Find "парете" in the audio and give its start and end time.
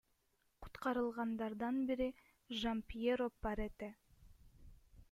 3.41-3.89